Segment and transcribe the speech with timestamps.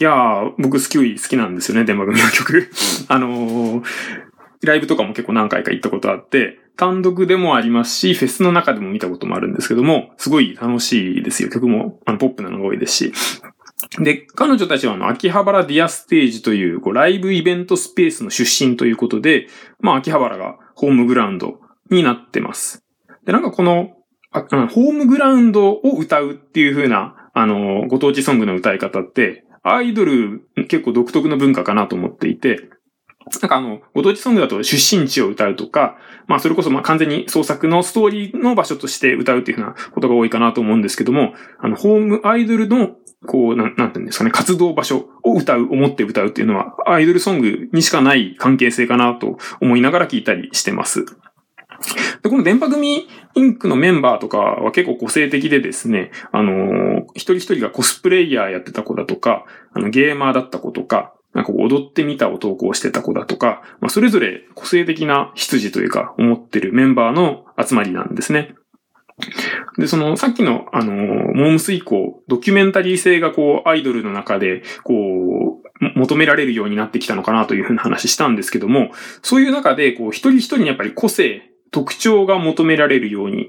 [0.00, 2.70] いやー、僕好き、好きなんですよね、電波組の曲。
[3.08, 3.84] あのー、
[4.62, 11.48] ライブとかも結構何回か行ったことあって、単独でもありますし、フェスの中でも見たこともあるんですけども、すごい楽しいですよ。
[11.48, 13.12] 曲も、あの、ポップなのが多いですし。
[14.00, 19.46] で、彼女たちはあの、秋葉原ディアステージという、こう、ライブイベントスペースの出身ということで、
[19.78, 22.84] まあ、秋葉原がホームグラウンドになってます。
[23.24, 23.90] で、なんかこの、
[24.32, 32.68] あホームグラウンドを歌うっていう風な、あの、ご当地ソングの歌い方って、アイドル結構独特の文化かなと思っていて、
[33.40, 51.06] なんかあの、ご当地ソングだと出身地を歌うとか、まあそれこそまあ完全に創作のストーリーの場所として歌うっていうふうなことが多いかなと思うんですけども、あの、ホームアイドルの、こう、なん、なんていうんですかね、活動場所を歌う、思って歌うっていうのは、アイドルソングにしかない関係性かなと思いながら聞いたりしてます。
[52.22, 68.54] で、この電波組インクのメンバーとかは結構個性的でですね、あのー、一人一人がコスプレイヤーやってた子だとか、あの、ゲーマーだった子とか、なんか踊ってみたを投稿してた子だとか、まあ、それぞれ個性的な羊というか、思ってるメンバーの集まりなんですね。
[69.78, 78.90] で、その、さっきの、あの、モームス以降、ドキュメンタリー性がこう、アイドルの中で、こう、求められるようになってきたのかなというふうな話したんですけども、
[79.22, 83.48] そういう中で、こう、一人一人にやっぱり個性、特徴が求められるように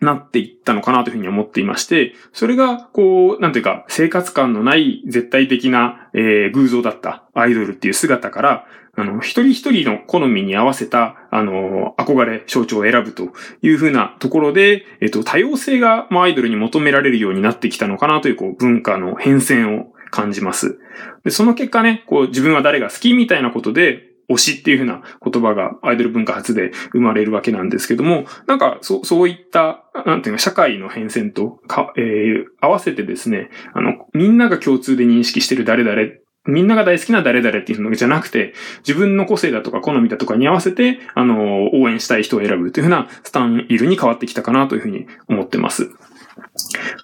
[0.00, 13.28] なっていったのかなというふうに思っていまして、それが、こう、なんていうか、生活感のない絶対的な、えー、偶像だったアイドルっていう姿から、あの、一人一人の好みに合わせた、あの、憧れ、象徴を選ぶと
[13.62, 20.80] いうふうなところで、えっと、多様性が、まあ、アイドルに求められるようになってきたのかなという、こう、文化の変遷を感じます。
[21.22, 45.90] で、その結果ね、こう、自分は誰が好きみたいなことで、推しっていうふうな言葉がアイドル文化発で生まれるわけなんですけども、なんか、そそういった、なんていうか、社会の変遷とか、えー、合わせてですね、あの、みんなが共通で認識してる誰々みんなが大好きな誰々っていうのじゃなくて、自分の個性だとか好みだとかに合わせて、あの、応援したい人を選ぶというふうなスタンイルに変わってきたかなというふうに思ってます。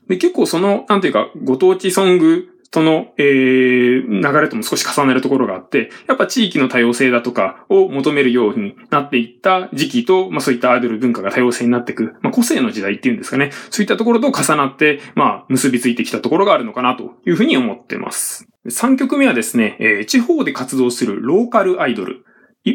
[0.08, 13.50] で、結構その、なんていうか、ご当地ソングその、えー、流れとも少し重なるところがあって、やっぱ地域の多様性だとかを求めるようになっていった時期と、まあそういったアイドル文化が多様性になっていく、まあ個性の時代っていうんですかね。
[13.70, 18.48] そういったところと重なって、まあ結びついてきたところがあるのかなというふうに思ってます。
[18.66, 22.25] 3曲目はですね、えー、地方で活動するローカルアイドル。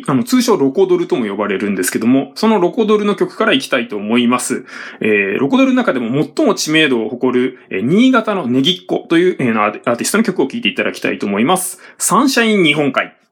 [0.07, 4.65] あの、通称ロコドルとも呼ばれるんですけども、そのロコドルの曲からいきたいと思います。
[5.01, 11.79] えー、ロコドルの中でも最も知名度を誇る、えー、新潟のネギっ子という、えー、アーティストの曲を聴いていただきたいと思います。
[11.97, 13.20] サンシャイン日本海。